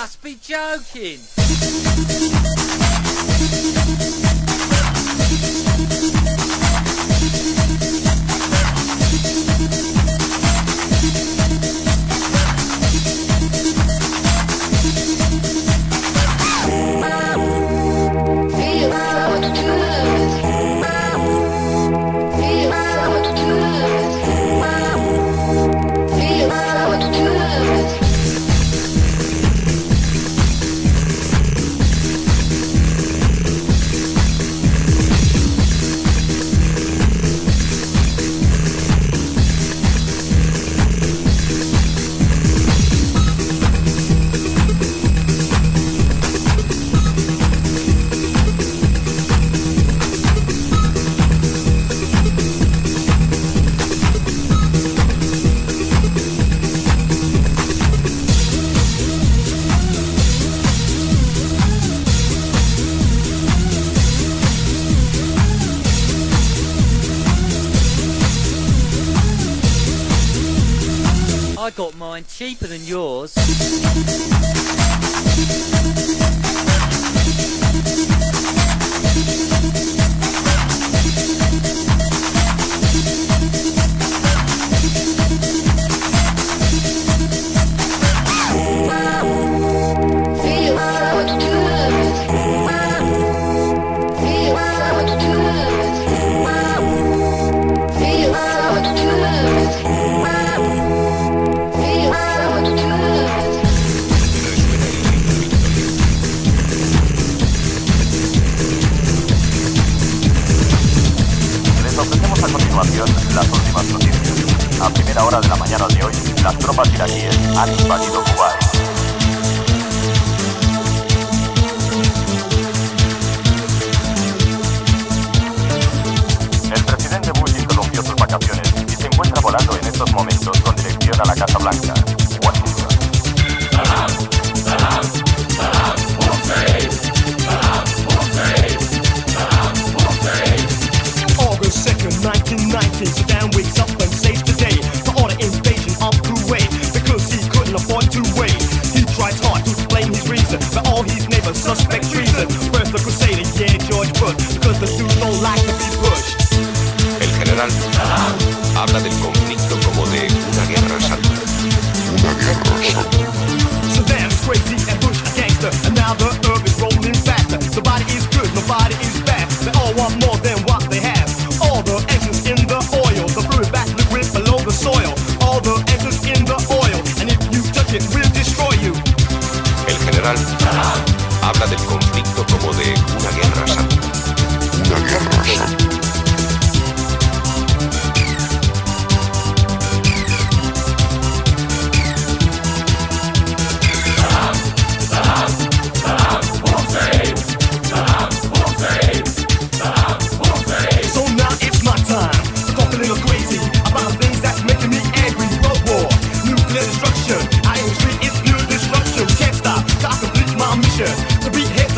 [0.00, 2.39] must be joking.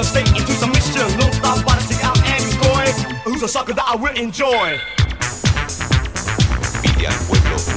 [0.03, 1.19] a state into submission.
[1.19, 2.93] Don't stop by I stick out and you.
[3.25, 4.79] Who's a sucker that I will enjoy?
[6.83, 7.72] Media Pueblo.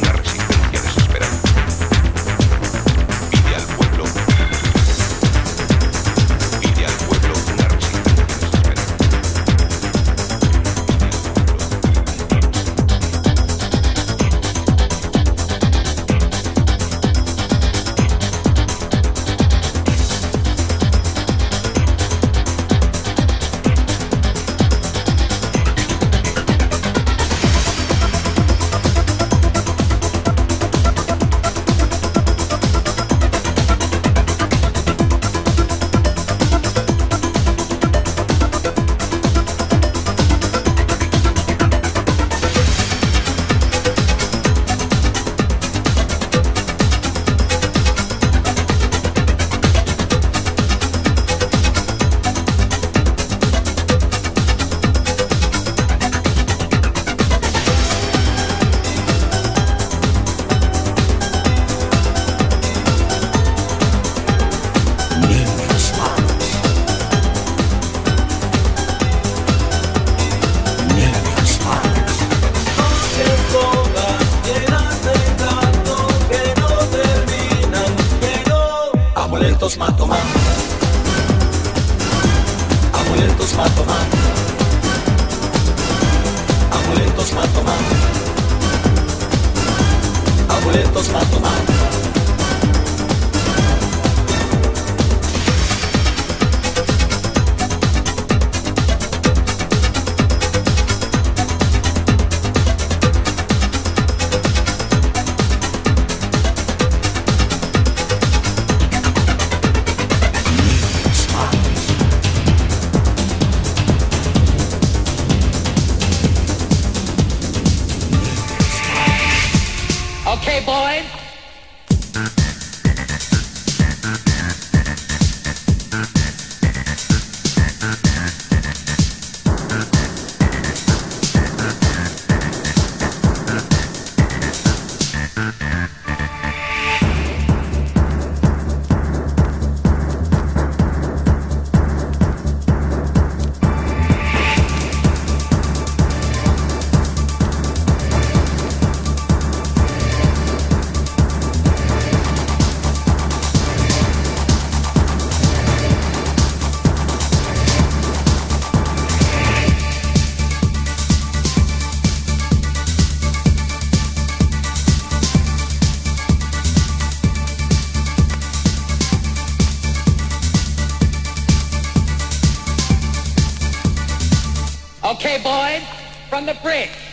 [176.36, 177.04] from the bridge.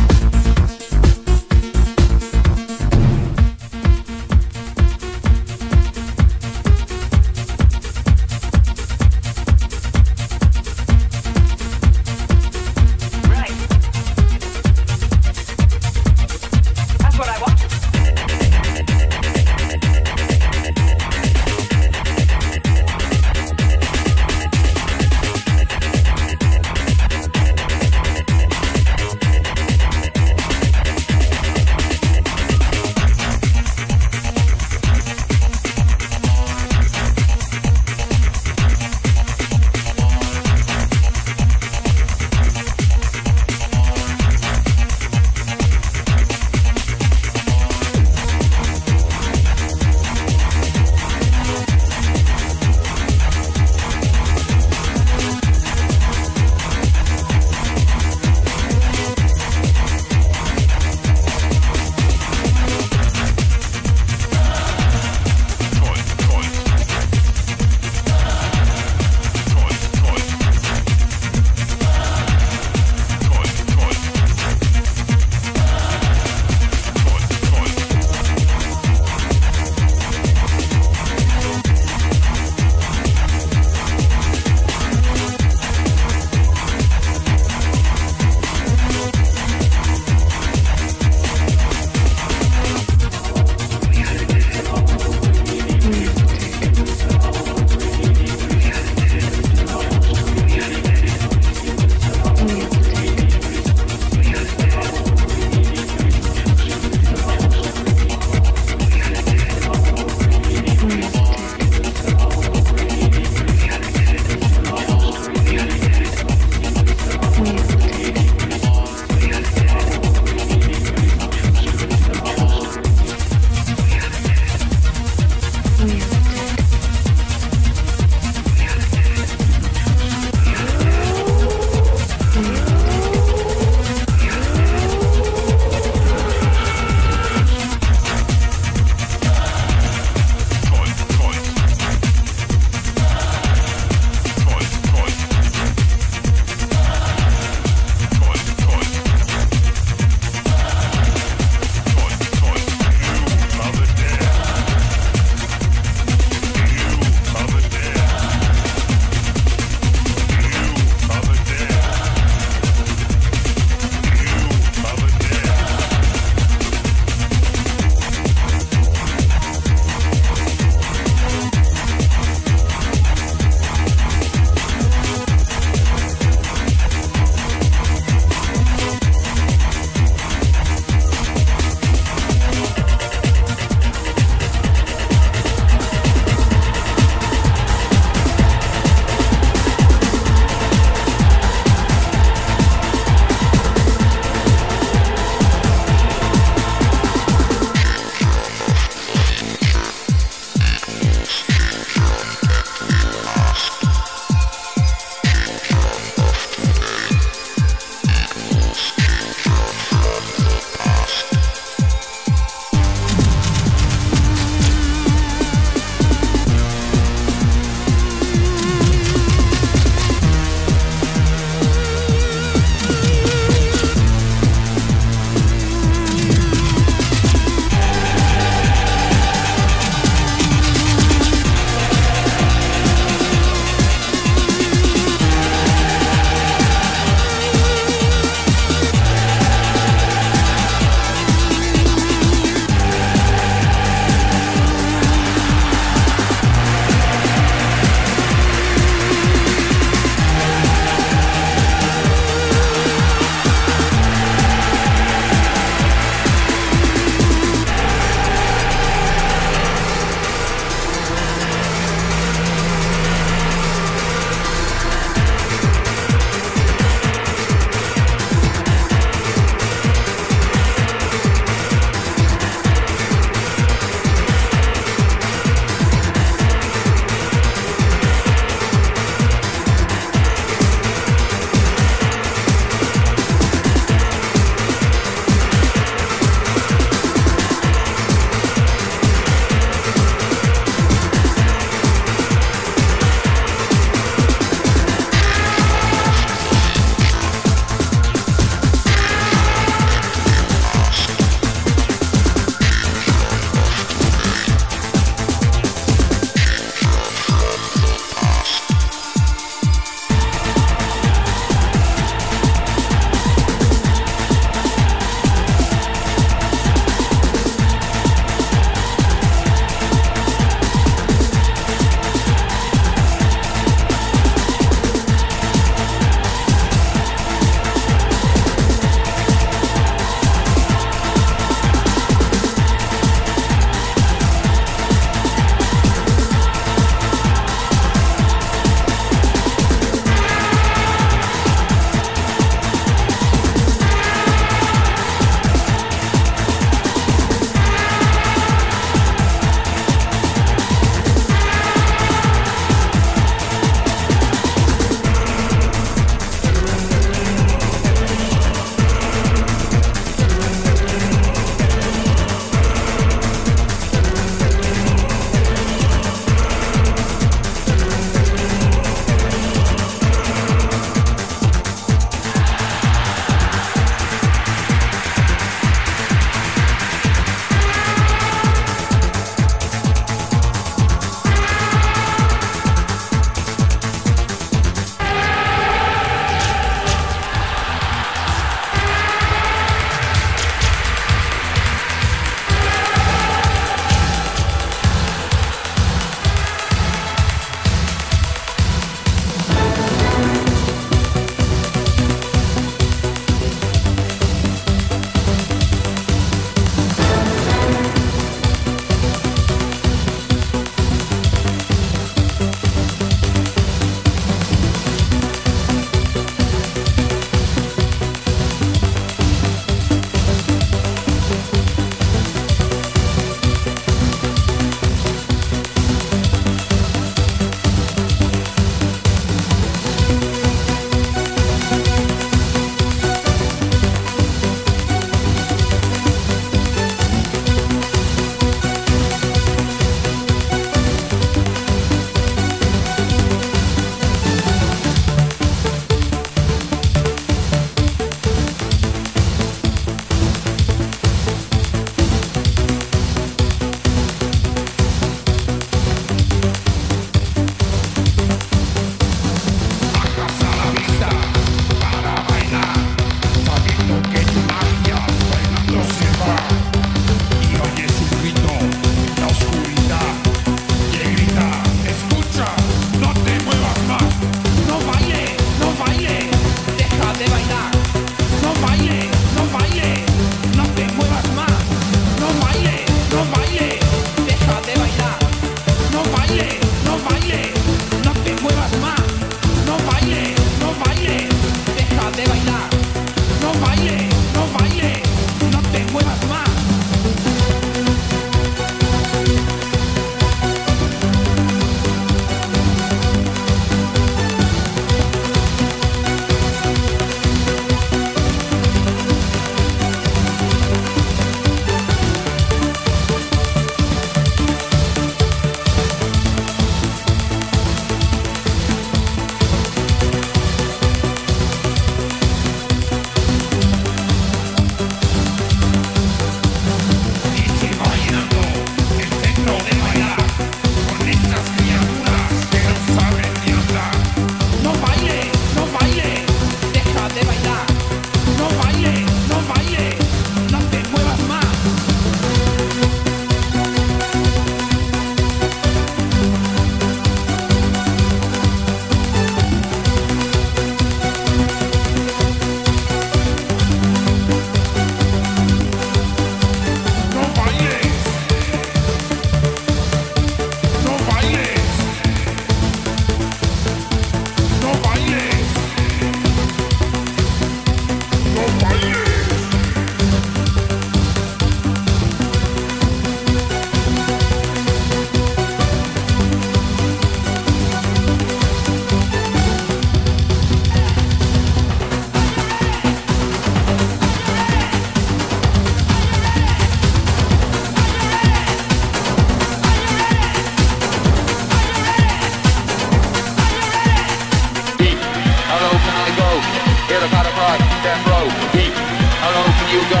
[599.71, 600.00] You go?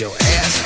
[0.00, 0.65] Your ass,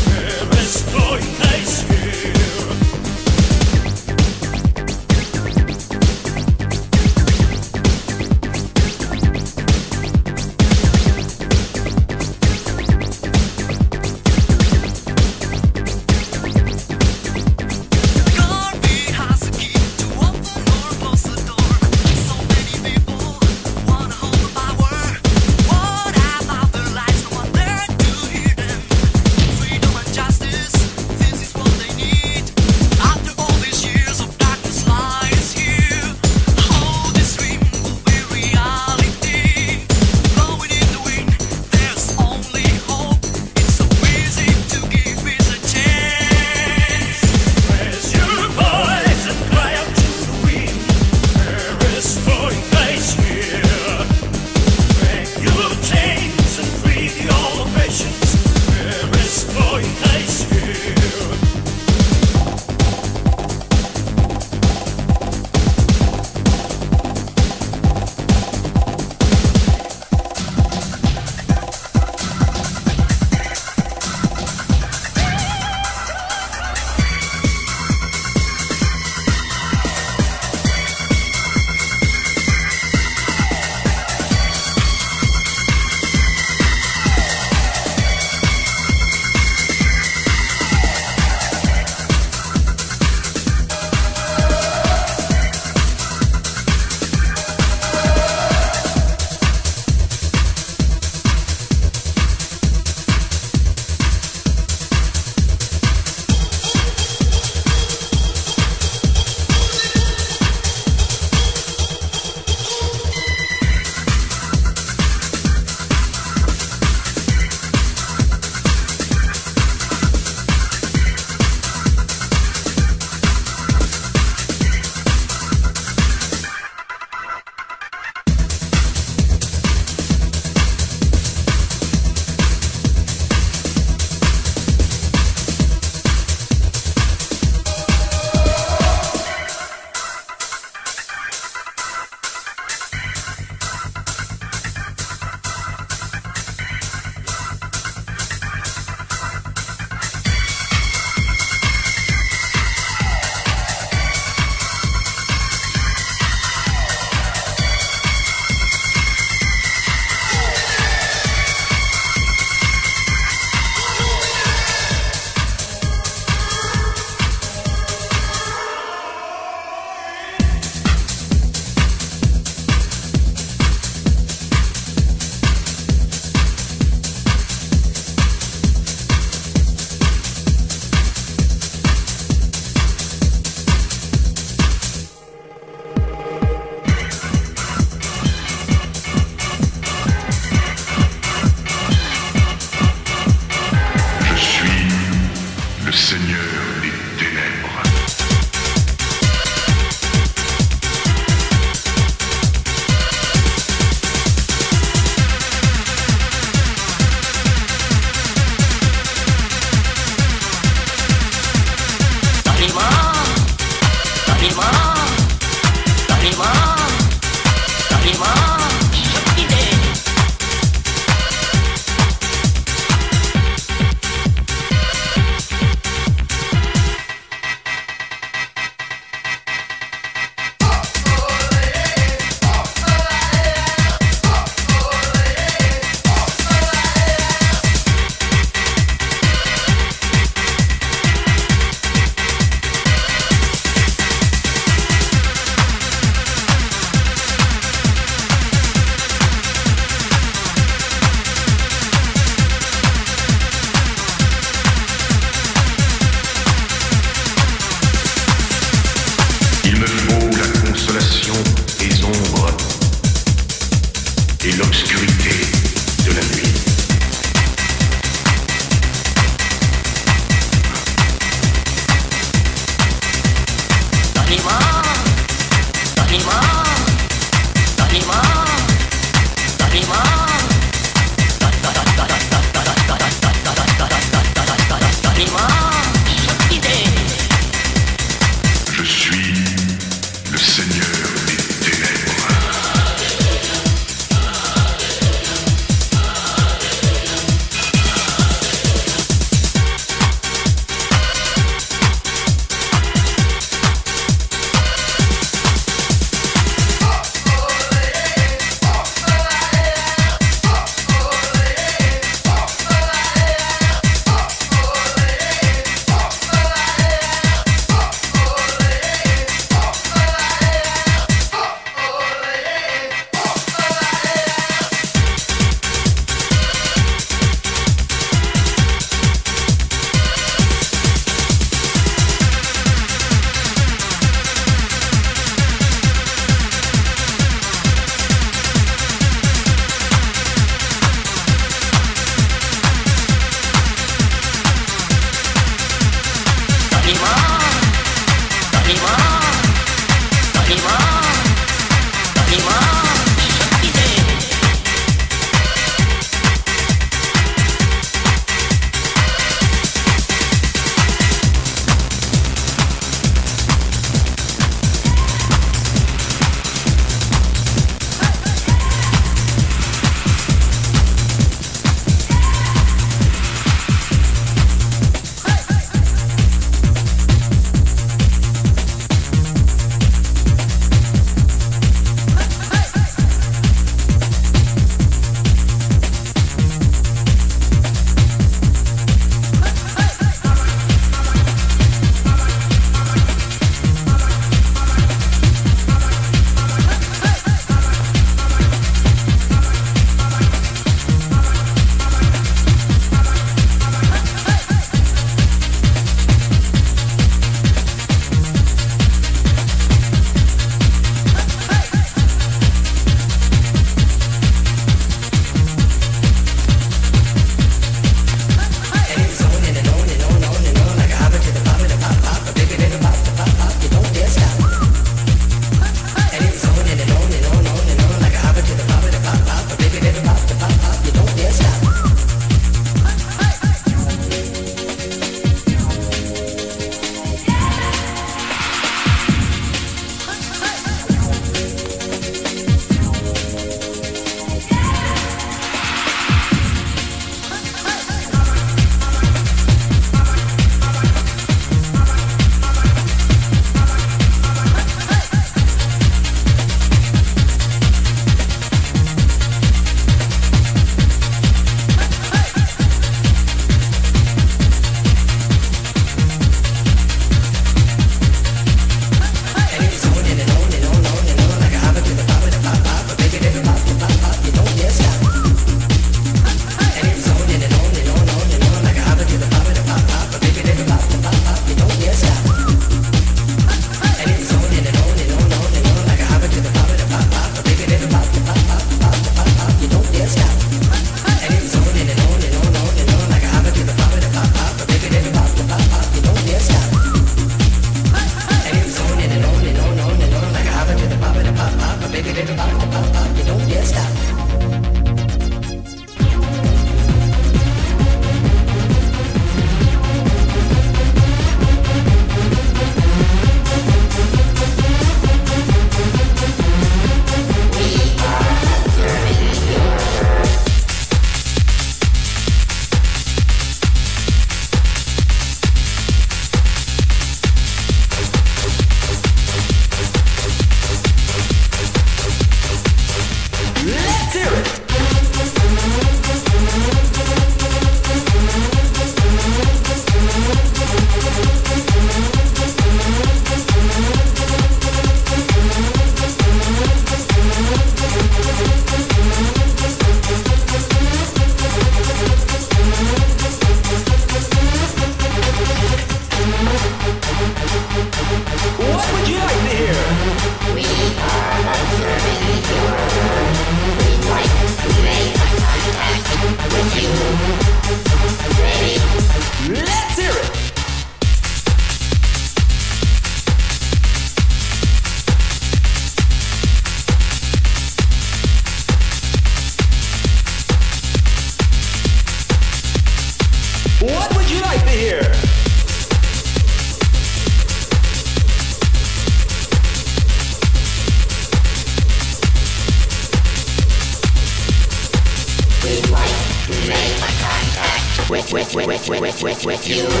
[599.61, 600.00] with you.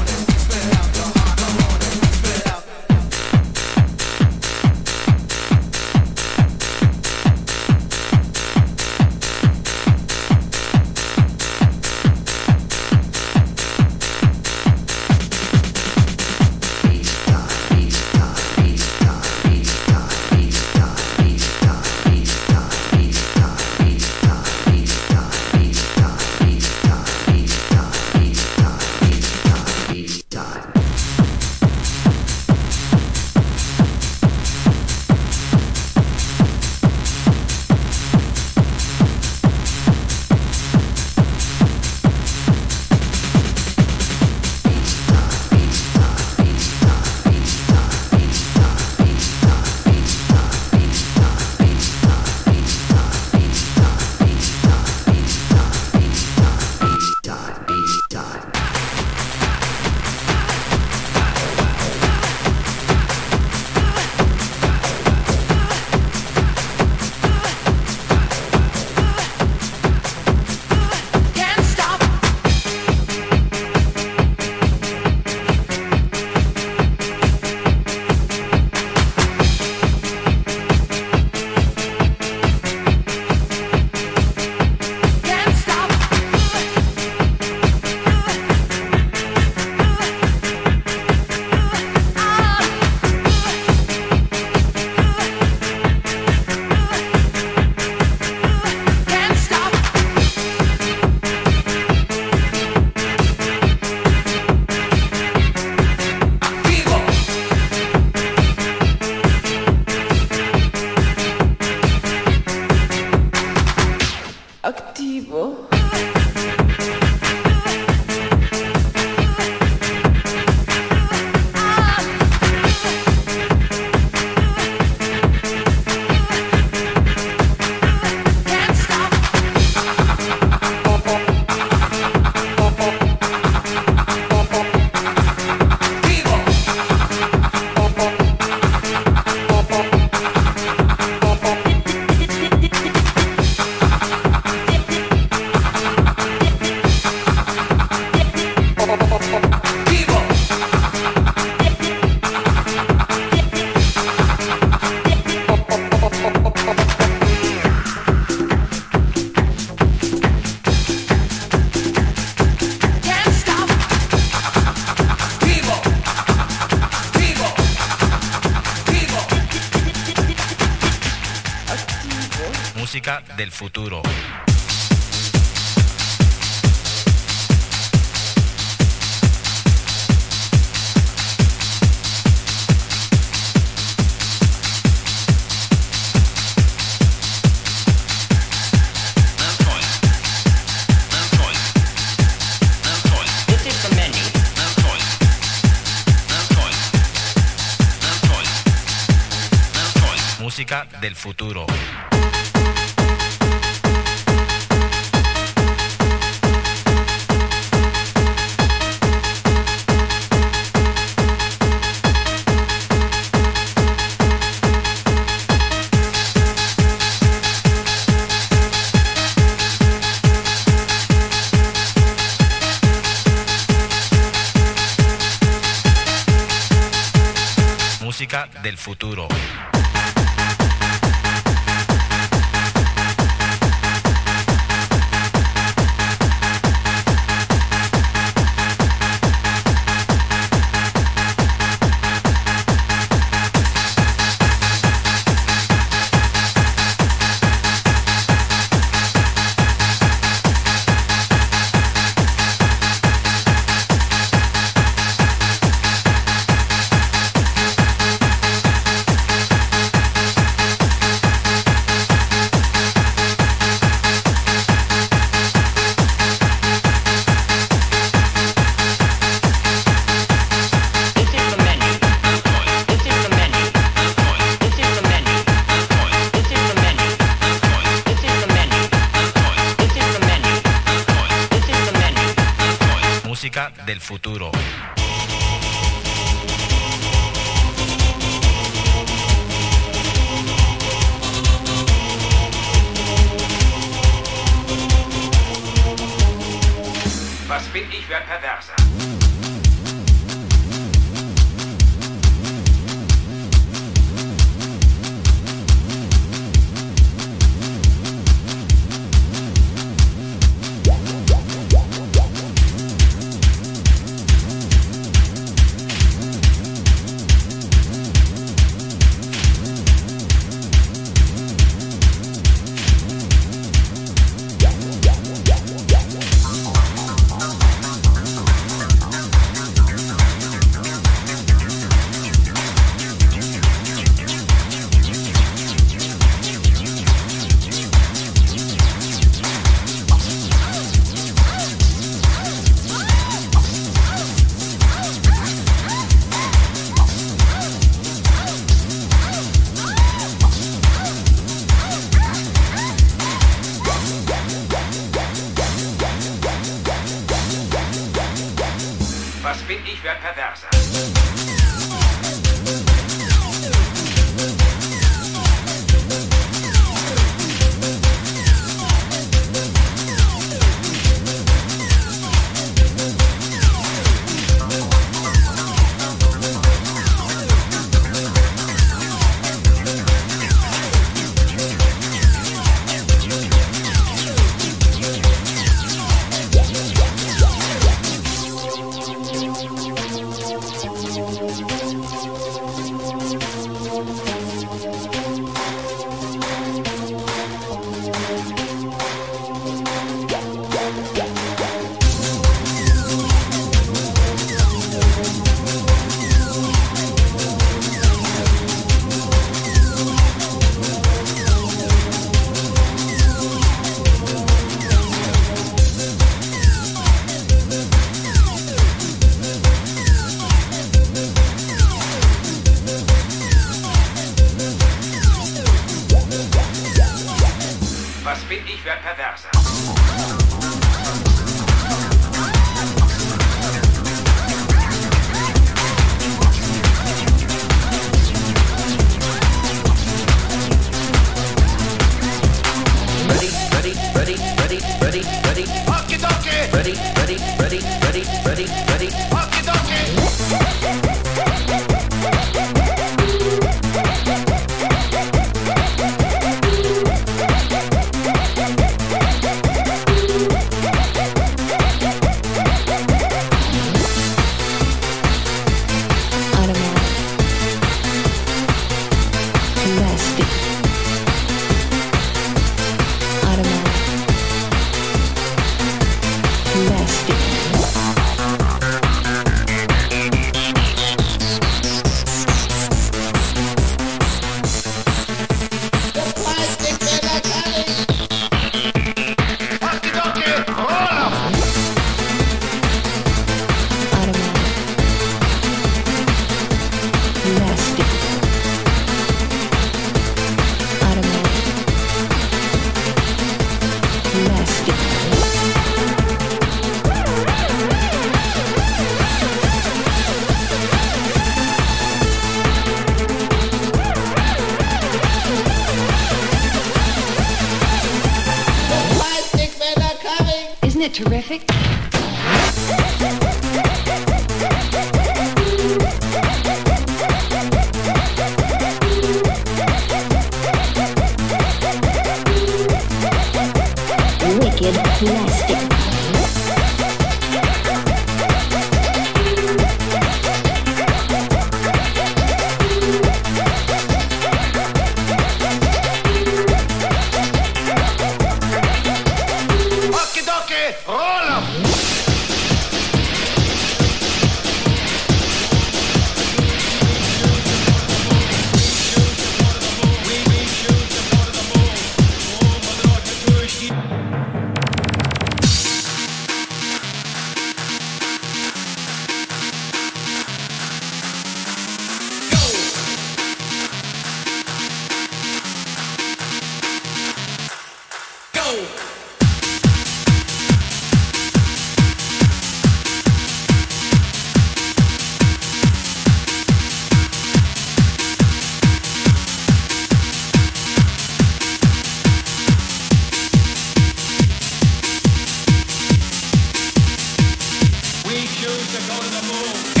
[598.91, 600.00] To go to the moon.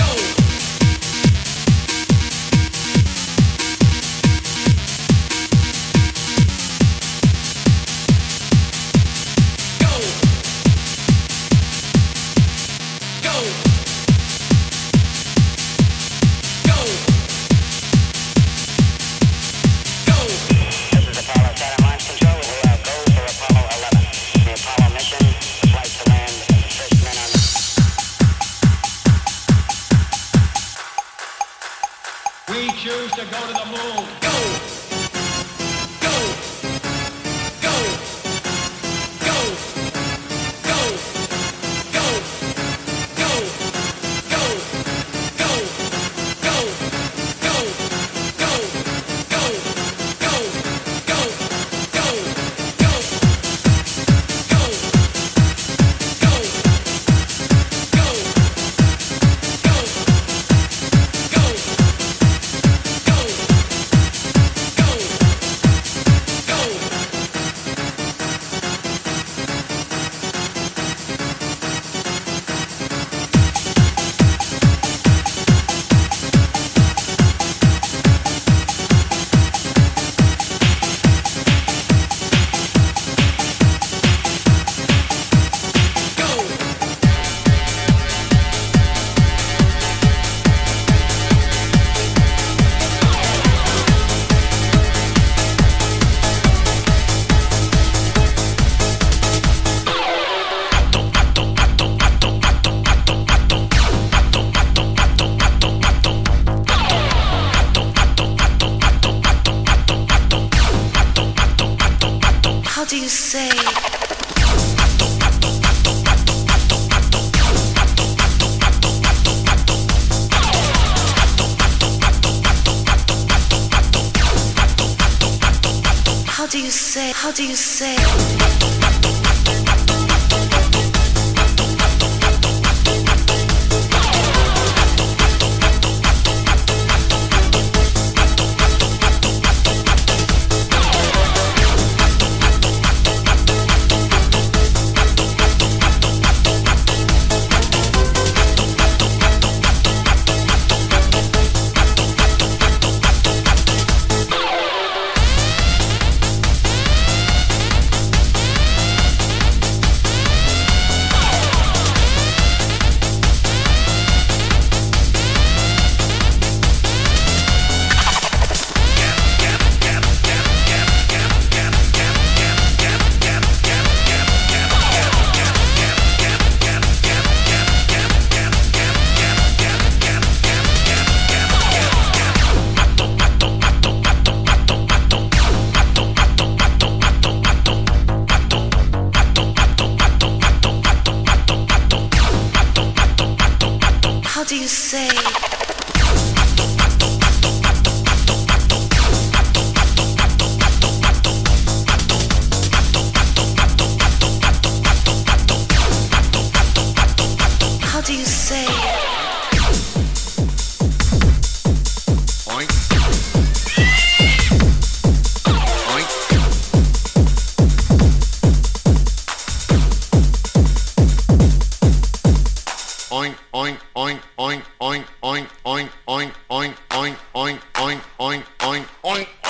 [127.33, 127.55] Do you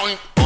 [0.01, 0.40] was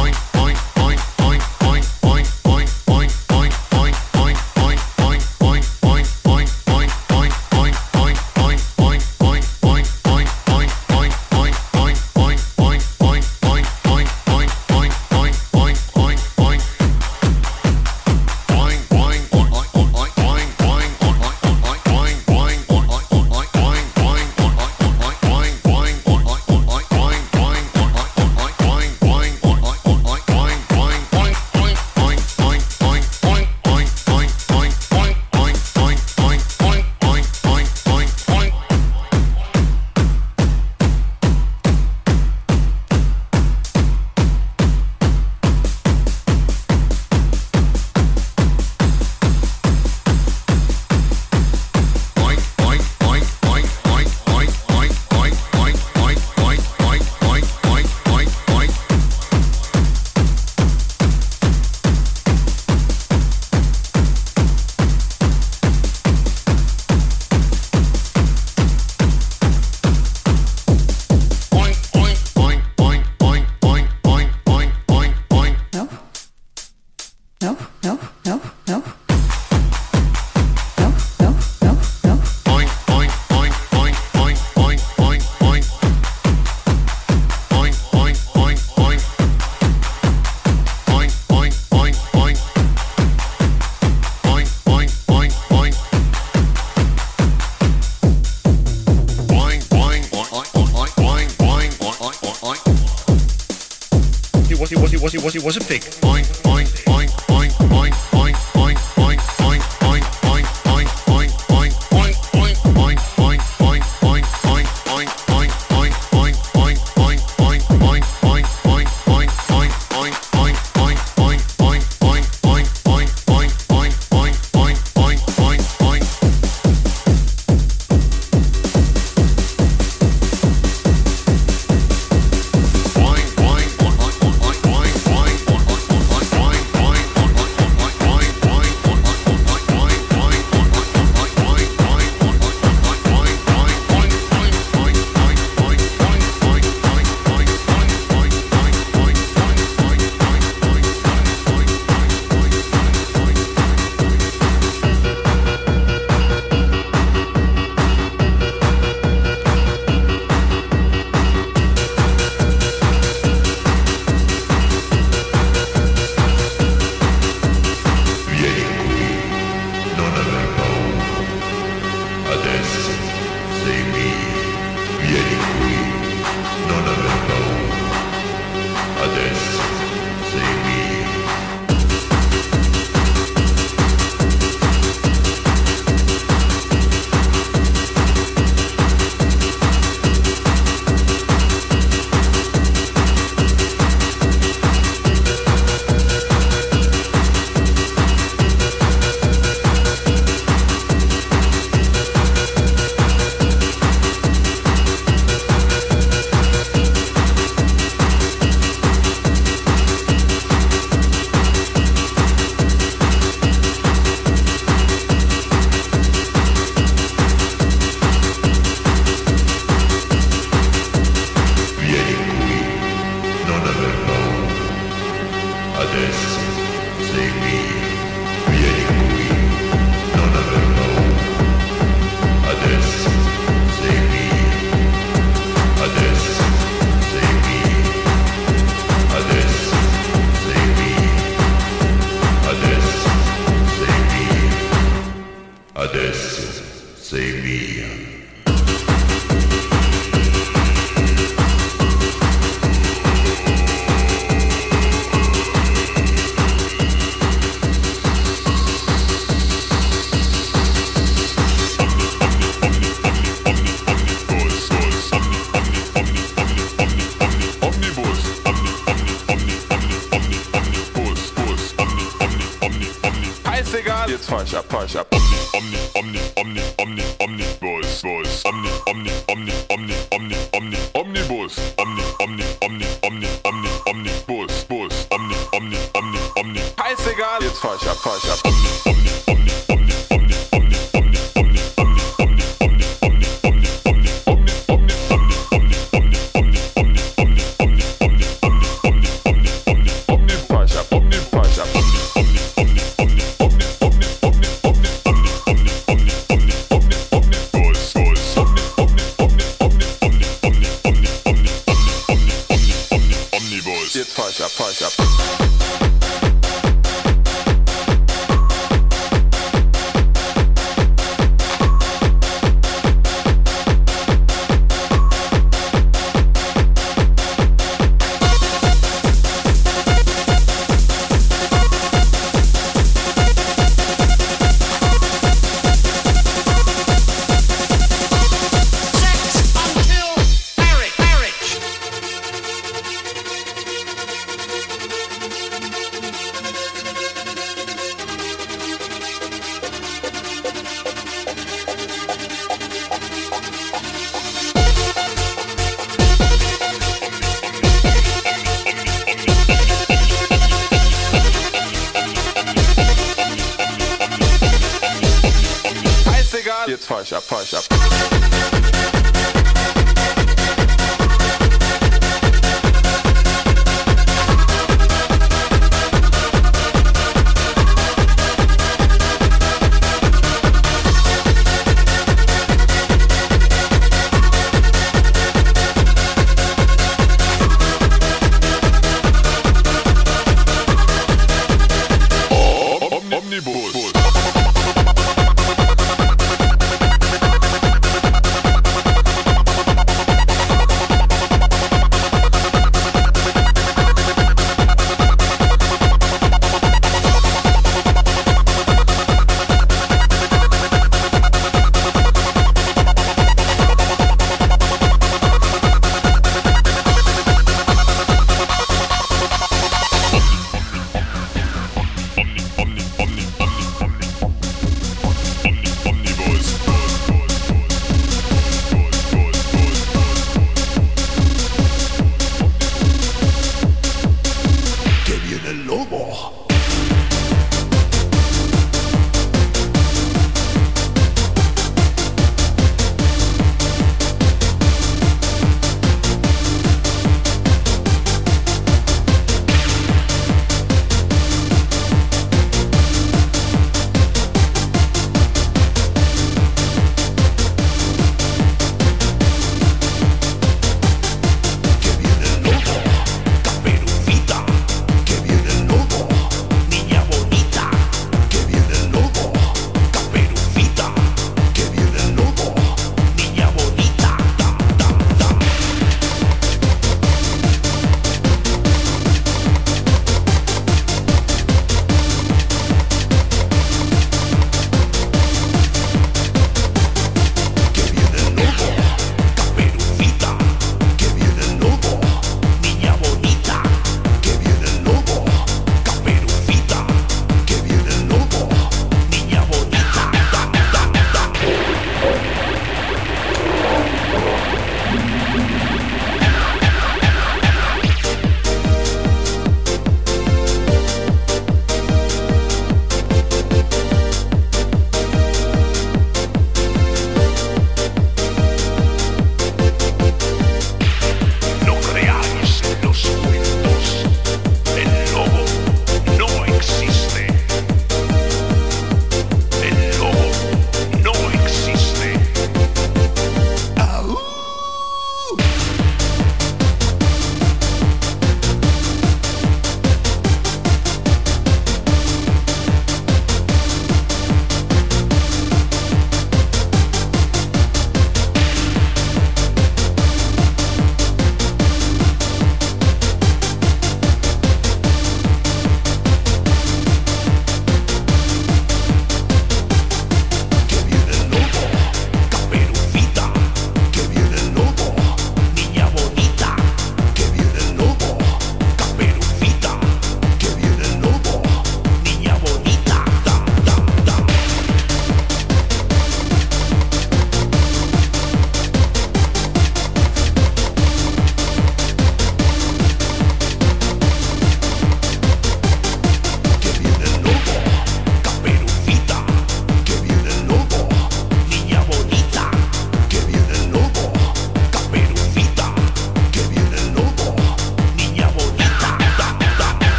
[274.86, 280.76] ich hab Omni, Omni, Omni, Omni, Omni, Omnibus, Bus, Omni, Omni, Omni, Omni, Omni, Omni,
[280.94, 286.60] Omnibus, Omni, Omni, Omni, Omni, Omni, Omnibus, Bus, Omni, Omni, Omni, Omni.
[286.78, 288.45] Scheißegal, jetzt fahr ich ab, fahr ich ab.